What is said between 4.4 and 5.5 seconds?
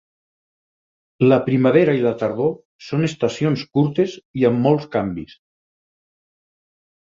i amb molts canvis.